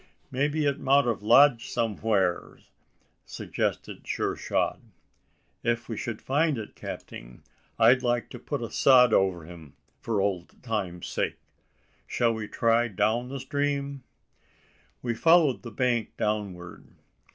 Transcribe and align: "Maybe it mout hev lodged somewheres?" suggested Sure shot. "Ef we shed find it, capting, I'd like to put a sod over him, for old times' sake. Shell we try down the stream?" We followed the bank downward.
"Maybe 0.31 0.65
it 0.65 0.79
mout 0.79 1.05
hev 1.05 1.21
lodged 1.21 1.69
somewheres?" 1.69 2.71
suggested 3.23 4.01
Sure 4.07 4.35
shot. 4.35 4.79
"Ef 5.63 5.87
we 5.87 5.95
shed 5.95 6.23
find 6.23 6.57
it, 6.57 6.73
capting, 6.75 7.41
I'd 7.77 8.01
like 8.01 8.31
to 8.31 8.39
put 8.39 8.63
a 8.63 8.71
sod 8.71 9.13
over 9.13 9.43
him, 9.45 9.75
for 9.99 10.19
old 10.19 10.63
times' 10.63 11.05
sake. 11.05 11.37
Shell 12.07 12.33
we 12.33 12.47
try 12.47 12.87
down 12.87 13.29
the 13.29 13.39
stream?" 13.39 14.01
We 15.03 15.13
followed 15.13 15.61
the 15.61 15.69
bank 15.69 16.17
downward. 16.17 16.95